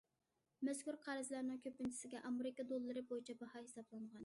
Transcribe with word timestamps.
مەزكۇر 0.69 0.97
قەرزلەرنىڭ 1.03 1.59
كۆپىنچىسىگە 1.67 2.23
ئامېرىكا 2.31 2.67
دوللىرى 2.73 3.07
بويىچە 3.13 3.39
باھا 3.45 3.65
ھېسابلانغان. 3.69 4.19